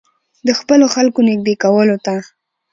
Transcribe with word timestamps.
د 0.47 0.49
خپلو 0.59 0.85
خلکو 0.95 1.19
نېږدې 1.27 1.53
کولو 1.63 1.97
ته. 2.05 2.15